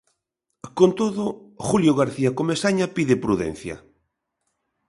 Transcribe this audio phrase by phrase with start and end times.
[0.77, 1.25] Con todo,
[1.67, 3.75] Julio García Comesaña pide prudencia.